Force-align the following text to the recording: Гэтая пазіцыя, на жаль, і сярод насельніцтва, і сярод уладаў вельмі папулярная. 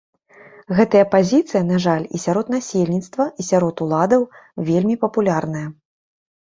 Гэтая 0.79 1.01
пазіцыя, 1.15 1.61
на 1.67 1.77
жаль, 1.85 2.07
і 2.17 2.23
сярод 2.25 2.51
насельніцтва, 2.55 3.29
і 3.39 3.47
сярод 3.51 3.75
уладаў 3.89 4.29
вельмі 4.73 5.01
папулярная. 5.07 5.67